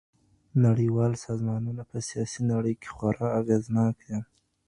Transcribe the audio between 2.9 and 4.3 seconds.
خورا اغېزناک دي.